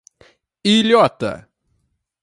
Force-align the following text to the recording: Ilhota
Ilhota 0.73 1.33